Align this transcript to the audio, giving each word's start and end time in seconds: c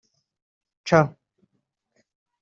c 0.85 0.97